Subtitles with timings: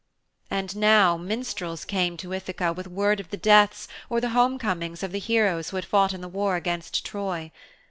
[0.49, 5.11] And now minstrels came to Ithaka with word of the deaths or the homecomings of
[5.11, 7.51] the heroes who had fought in the war against Troy.